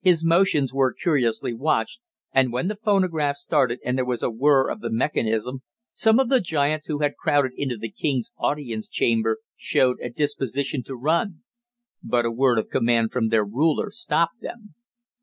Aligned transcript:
His 0.00 0.24
motions 0.24 0.72
were 0.72 0.94
curiously 0.94 1.52
watched, 1.52 2.00
and 2.32 2.50
when 2.50 2.68
the 2.68 2.76
phonograph 2.82 3.36
started 3.36 3.78
and 3.84 3.98
there 3.98 4.06
was 4.06 4.22
a 4.22 4.30
whirr 4.30 4.70
of 4.70 4.80
the 4.80 4.88
mechanism, 4.90 5.60
some 5.90 6.18
of 6.18 6.30
the 6.30 6.40
giants 6.40 6.86
who 6.86 7.00
had 7.00 7.18
crowded 7.18 7.52
into 7.58 7.76
the 7.76 7.90
king's 7.90 8.32
audience 8.38 8.88
chamber, 8.88 9.36
showed 9.54 10.00
a 10.00 10.08
disposition 10.08 10.82
to 10.84 10.96
run. 10.96 11.42
But 12.02 12.24
a 12.24 12.32
word 12.32 12.58
of 12.58 12.70
command 12.70 13.12
from 13.12 13.28
their 13.28 13.44
ruler 13.44 13.90
stopped 13.90 14.40
them. 14.40 14.74